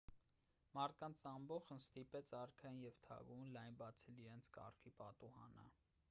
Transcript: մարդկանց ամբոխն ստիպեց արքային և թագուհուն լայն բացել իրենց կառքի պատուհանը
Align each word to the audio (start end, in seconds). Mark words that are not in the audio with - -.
մարդկանց 0.75 1.19
ամբոխն 1.31 1.81
ստիպեց 1.83 2.31
արքային 2.37 2.79
և 2.85 2.97
թագուհուն 3.07 3.51
լայն 3.57 3.77
բացել 3.83 4.17
իրենց 4.23 4.49
կառքի 4.57 4.95
պատուհանը 5.03 5.67